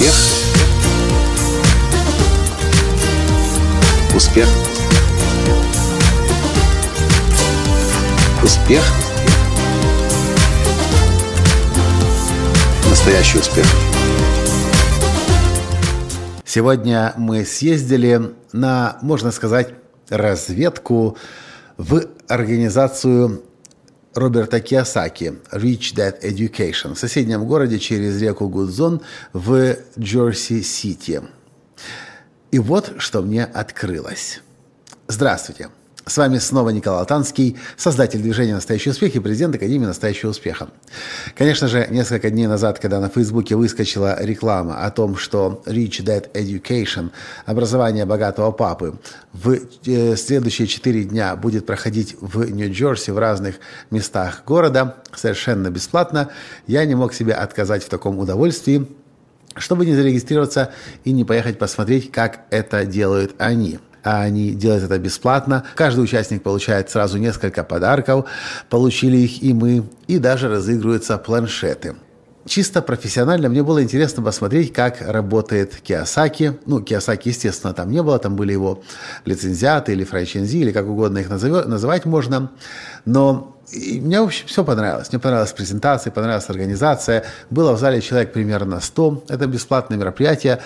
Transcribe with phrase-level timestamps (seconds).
[0.00, 0.14] Успех.
[4.16, 4.48] Успех.
[8.42, 8.82] Успех.
[12.88, 13.66] Настоящий успех.
[16.46, 19.74] Сегодня мы съездили на, можно сказать,
[20.08, 21.18] разведку
[21.76, 23.42] в организацию
[24.14, 31.22] Роберта Киосаки «Reach That Education» в соседнем городе через реку Гудзон в Джерси-Сити.
[32.50, 34.40] И вот что мне открылось.
[35.06, 35.70] Здравствуйте.
[36.06, 40.70] С вами снова Николай Алтанский, создатель движения «Настоящий успех» и президент Академии «Настоящего успеха».
[41.36, 46.32] Конечно же, несколько дней назад, когда на Фейсбуке выскочила реклама о том, что Reach That
[46.32, 47.10] Education,
[47.44, 48.98] образование богатого папы,
[49.34, 53.56] в э, следующие четыре дня будет проходить в Нью-Джерси, в разных
[53.90, 56.30] местах города, совершенно бесплатно,
[56.66, 58.88] я не мог себе отказать в таком удовольствии,
[59.54, 60.72] чтобы не зарегистрироваться
[61.04, 65.64] и не поехать посмотреть, как это делают они– а они делают это бесплатно.
[65.74, 68.26] Каждый участник получает сразу несколько подарков,
[68.68, 71.96] получили их и мы, и даже разыгрываются планшеты.
[72.46, 76.58] Чисто профессионально мне было интересно посмотреть, как работает Киосаки.
[76.64, 78.82] Ну, Киосаки, естественно, там не было, там были его
[79.26, 82.50] лицензиаты или франчайзи, или как угодно их назовет, называть можно.
[83.04, 85.10] Но и мне, в общем, все понравилось.
[85.12, 87.24] Мне понравилась презентация, понравилась организация.
[87.50, 89.24] Было в зале человек примерно 100.
[89.28, 90.60] Это бесплатное мероприятие.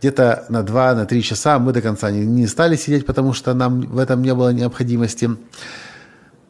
[0.00, 3.54] Где-то на 2-3 на 3 часа мы до конца не, не стали сидеть, потому что
[3.54, 5.30] нам в этом не было необходимости.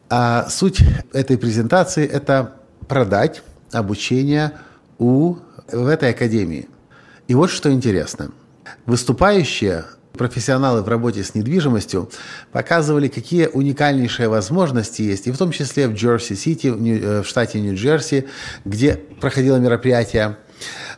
[0.09, 2.55] А суть этой презентации– это
[2.87, 4.51] продать обучение
[4.99, 5.35] у,
[5.71, 6.67] в этой академии.
[7.29, 8.31] И вот что интересно.
[8.85, 12.09] Выступающие профессионалы в работе с недвижимостью
[12.51, 18.27] показывали, какие уникальнейшие возможности есть, и в том числе в Джерси-Сити, э, в штате Нью-Джерси,
[18.65, 20.37] где проходило мероприятие.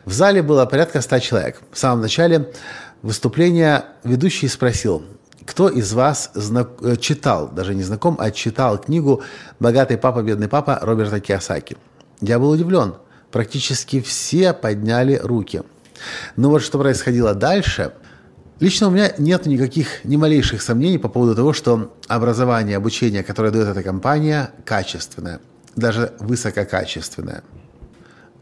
[0.05, 1.61] В зале было порядка 100 человек.
[1.71, 2.51] В самом начале
[3.01, 5.03] выступления ведущий спросил,
[5.45, 6.71] кто из вас знак...
[6.81, 9.23] Э, читал, даже не знаком, а читал книгу
[9.59, 11.77] «Богатый папа, бедный папа» Роберта Киосаки?
[12.21, 12.95] Я был удивлен.
[13.31, 15.63] Практически все подняли руки.
[16.35, 17.93] Но вот что происходило дальше–
[18.63, 23.51] Лично у меня нет никаких, ни малейших сомнений по поводу того, что образование, обучение, которое
[23.51, 25.41] дает эта компания, качественное,
[25.75, 27.43] даже высококачественное.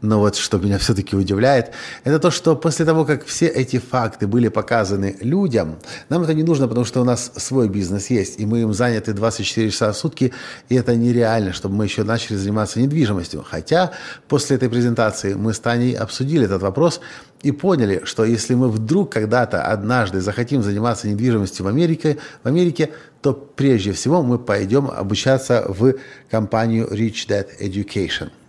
[0.02, 1.70] Но вот что меня все-таки удивляет,
[2.02, 6.42] это то, что после того, как все эти факты были показаны людям, нам это не
[6.42, 9.96] нужно, потому что у нас свой бизнес есть, и мы им заняты 24 часа в
[9.96, 10.32] сутки,
[10.68, 13.44] и это нереально, чтобы мы еще начали заниматься недвижимостью.
[13.48, 13.92] Хотя
[14.26, 17.00] после этой презентации мы с Таней обсудили этот вопрос
[17.42, 22.90] и поняли, что если мы вдруг когда-то однажды захотим заниматься недвижимостью в Америке, в Америке,
[23.20, 25.94] то прежде всего мы пойдем обучаться в
[26.28, 28.30] компанию Rich Dad Education–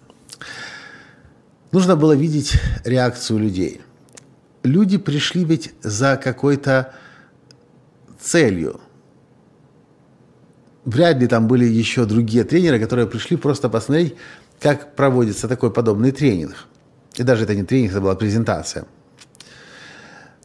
[1.73, 2.53] Нужно было видеть
[2.85, 3.81] реакцию людей.
[4.61, 6.93] Люди пришли ведь за какой-то
[8.21, 8.79] целью.
[10.85, 14.15] Вряд ли там были еще другие тренеры, которые пришли просто посмотреть,
[14.61, 16.67] как проводится такой подобный тренинг.
[17.15, 18.85] И даже это не тренинг, это была презентация–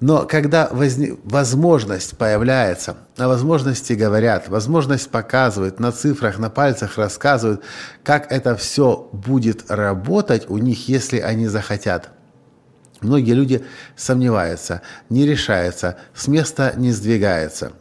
[0.01, 1.17] но когда возне...
[1.25, 7.63] возможность появляется, о возможности говорят, возможность показывают, на цифрах, на пальцах рассказывают,
[8.05, 12.11] как это все будет работать у них, если они захотят.
[13.01, 13.65] Многие люди
[13.97, 17.73] сомневаются, не решаются, с места не сдвигаются.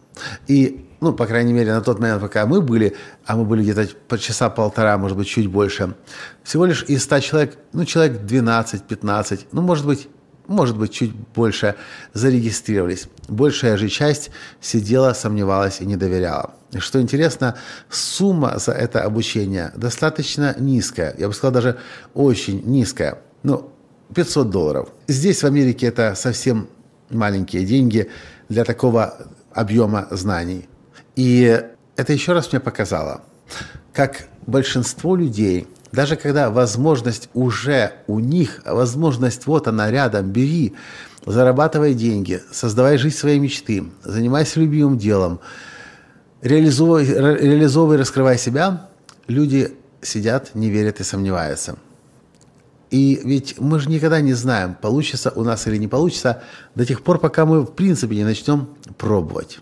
[0.48, 2.96] И, ну, по крайней мере, на тот момент, пока мы были,
[3.26, 5.96] а мы были где-то по часа полтора, может быть, чуть больше,
[6.44, 10.08] всего лишь из 100 человек, ну, человек 12-15, ну, может быть,
[10.48, 11.76] может быть, чуть больше
[12.14, 13.08] зарегистрировались.
[13.28, 14.32] Большая же часть
[14.62, 16.54] сидела, сомневалась и не доверяла.
[16.72, 17.56] И что интересно,
[17.90, 21.16] сумма за это обучение достаточно низкая.
[21.18, 21.78] Я бы сказал, даже
[22.14, 23.20] очень низкая.
[23.44, 23.72] Ну,
[24.14, 24.90] 500 долларов.
[25.08, 26.70] Здесь, в Америке, это совсем
[27.10, 28.10] маленькие деньги
[28.50, 30.68] для такого объема знаний.
[31.16, 31.62] И
[31.96, 33.22] это еще раз мне показало,
[33.94, 40.76] как большинство людей– даже когда возможность уже у них, возможность вот она рядом, бери,
[41.26, 45.40] зарабатывай деньги, создавай жизнь своей мечты, занимайся любимым делом,
[46.42, 48.90] реализовывай, реализовывай раскрывай себя,
[49.28, 51.78] люди сидят, не верят и сомневаются.
[52.90, 56.44] И ведь мы же никогда не знаем, получится у нас или не получится,
[56.76, 59.60] до тех пор, пока мы в принципе не начнем пробовать.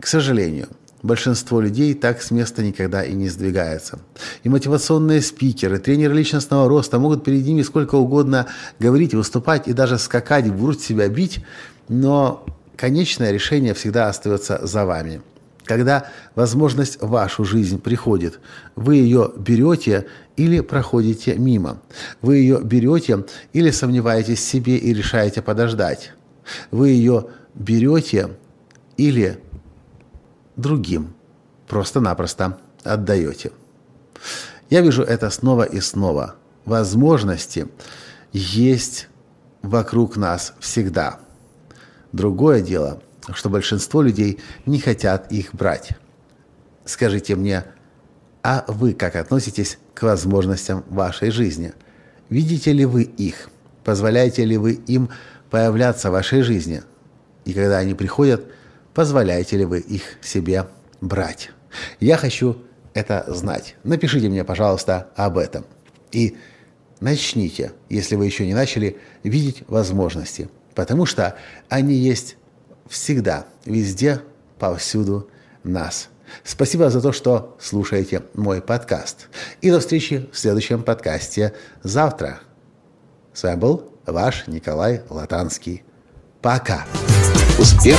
[0.00, 0.68] К сожалению–
[1.06, 3.98] большинство людей так с места никогда и не сдвигается.
[4.42, 8.46] И мотивационные спикеры, тренеры личностного роста могут перед ними сколько угодно
[8.78, 11.44] говорить, выступать и даже скакать, в грудь себя бить,
[11.88, 12.44] но
[12.76, 15.22] конечное решение всегда остается за вами.
[15.64, 16.06] Когда
[16.36, 18.38] возможность в вашу жизнь приходит,
[18.76, 20.06] вы ее берете
[20.36, 21.82] или проходите мимо.
[22.22, 26.12] Вы ее берете или сомневаетесь в себе и решаете подождать.
[26.70, 28.30] Вы ее берете
[28.96, 29.38] или
[30.56, 31.14] другим
[31.68, 33.52] просто-напросто отдаете.
[34.70, 36.34] Я вижу это снова и снова.
[36.64, 37.68] Возможности
[38.32, 39.08] есть
[39.62, 41.20] вокруг нас всегда.
[42.12, 45.90] Другое дело, что большинство людей не хотят их брать.
[46.84, 47.64] Скажите мне,
[48.42, 51.72] а вы как относитесь к возможностям вашей жизни?
[52.28, 53.50] Видите ли вы их?
[53.84, 55.10] Позволяете ли вы им
[55.50, 56.82] появляться в вашей жизни?
[57.44, 58.44] И когда они приходят,
[58.96, 60.66] позволяете ли вы их себе
[61.02, 61.50] брать?
[62.00, 62.56] Я хочу
[62.94, 63.76] это знать.
[63.84, 65.66] Напишите мне, пожалуйста, об этом.
[66.12, 66.38] И
[67.00, 70.48] начните, если вы еще не начали, видеть возможности.
[70.74, 71.36] Потому что
[71.68, 72.38] они есть
[72.88, 74.22] всегда, везде,
[74.58, 75.28] повсюду
[75.62, 76.08] нас.
[76.42, 79.28] Спасибо за то, что слушаете мой подкаст.
[79.60, 81.52] И до встречи в следующем подкасте
[81.82, 82.40] завтра.
[83.34, 85.82] С вами был ваш Николай Латанский.
[86.40, 86.86] Пока.
[87.58, 87.98] Успех.